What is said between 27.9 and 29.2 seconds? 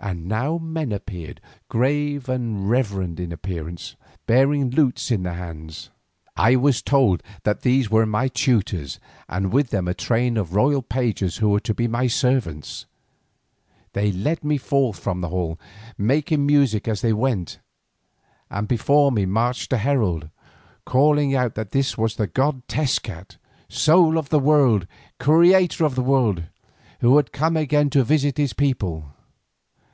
to visit his people.